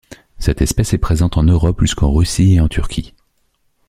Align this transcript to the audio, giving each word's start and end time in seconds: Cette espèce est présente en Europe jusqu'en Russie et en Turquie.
Cette 0.39 0.63
espèce 0.63 0.93
est 0.95 0.97
présente 0.97 1.37
en 1.37 1.43
Europe 1.43 1.79
jusqu'en 1.81 2.11
Russie 2.11 2.55
et 2.55 2.59
en 2.59 2.67
Turquie. 2.67 3.13